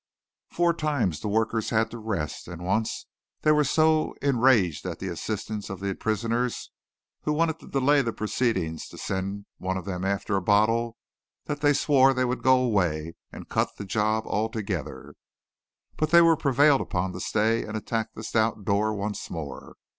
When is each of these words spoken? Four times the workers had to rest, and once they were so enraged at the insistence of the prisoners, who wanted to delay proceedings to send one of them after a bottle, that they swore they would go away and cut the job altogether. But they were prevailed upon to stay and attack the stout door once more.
Four 0.49 0.73
times 0.73 1.19
the 1.19 1.27
workers 1.27 1.69
had 1.69 1.91
to 1.91 1.99
rest, 1.99 2.47
and 2.47 2.65
once 2.65 3.05
they 3.43 3.51
were 3.51 3.63
so 3.63 4.15
enraged 4.19 4.83
at 4.83 4.97
the 4.97 5.09
insistence 5.09 5.69
of 5.69 5.79
the 5.79 5.93
prisoners, 5.93 6.71
who 7.21 7.33
wanted 7.33 7.59
to 7.59 7.67
delay 7.67 8.01
proceedings 8.11 8.87
to 8.87 8.97
send 8.97 9.45
one 9.59 9.77
of 9.77 9.85
them 9.85 10.03
after 10.03 10.35
a 10.35 10.41
bottle, 10.41 10.97
that 11.45 11.61
they 11.61 11.73
swore 11.73 12.15
they 12.15 12.25
would 12.25 12.41
go 12.41 12.59
away 12.59 13.13
and 13.31 13.47
cut 13.47 13.75
the 13.77 13.85
job 13.85 14.25
altogether. 14.25 15.13
But 15.97 16.09
they 16.09 16.21
were 16.23 16.35
prevailed 16.35 16.81
upon 16.81 17.13
to 17.13 17.19
stay 17.19 17.63
and 17.63 17.77
attack 17.77 18.13
the 18.15 18.23
stout 18.23 18.65
door 18.65 18.95
once 18.95 19.29
more. 19.29 19.75